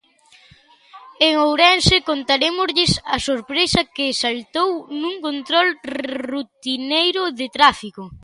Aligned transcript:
En 1.27 1.33
Ourense, 1.45 1.97
contarémoslles 2.09 2.93
a 3.15 3.17
sorpresa 3.27 3.81
que 3.95 4.17
saltou 4.21 4.69
nun 5.01 5.15
control 5.27 5.67
rutineiro 6.31 7.21
de 7.39 7.47
Tráfico. 7.57 8.03